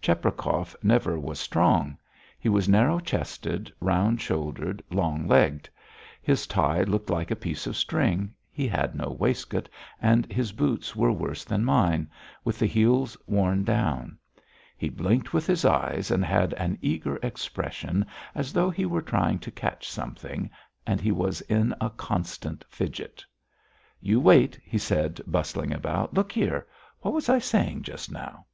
[0.00, 1.98] Cheprakov never was strong.
[2.38, 5.68] He was narrow chested, round shouldered, long legged.
[6.22, 9.68] His tie looked like a piece of string, he had no waistcoat,
[10.00, 12.10] and his boots were worse than mine
[12.44, 14.16] with the heels worn down.
[14.78, 19.38] He blinked with his eyes and had an eager expression as though he were trying
[19.40, 20.48] to catch something
[20.86, 23.22] and he was in a constant fidget.
[24.00, 26.14] "You wait," he said, bustling about.
[26.14, 26.66] "Look here!...
[27.02, 28.46] What was I saying just now?"